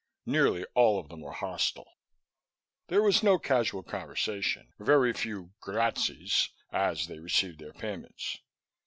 [0.25, 1.99] Nearly all of them were hostile.
[2.87, 8.39] There was no casual conversation, very few "Grazies" as they received their payments.